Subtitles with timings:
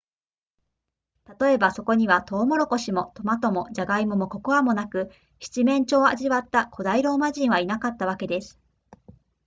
[1.39, 8.59] 例えばそこにはトウモロコシもトマトもジャガイモもココアもなく七面鳥を味わった古代ローマ人はいなかったわけです